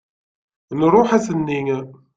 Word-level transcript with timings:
Nruḥ 0.79 1.09
ass-nni. 1.17 1.61